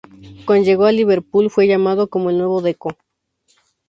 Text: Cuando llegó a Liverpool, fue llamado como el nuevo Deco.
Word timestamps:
Cuando 0.47 0.65
llegó 0.65 0.85
a 0.85 0.91
Liverpool, 0.91 1.51
fue 1.51 1.67
llamado 1.67 2.07
como 2.09 2.31
el 2.31 2.37
nuevo 2.39 2.59
Deco. 2.63 2.97